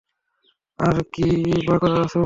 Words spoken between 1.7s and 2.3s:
করার আছে বলো?